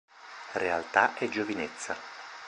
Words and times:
Realtà 0.53 1.13
e 1.19 1.29
giovinezza. 1.29 1.95